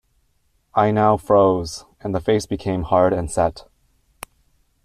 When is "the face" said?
2.15-2.47